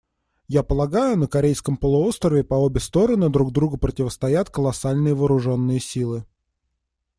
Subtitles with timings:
[0.47, 6.25] Я полагаю, на Корейском полуострове по обе стороны друг другу противостоят колоссальные вооруженные силы.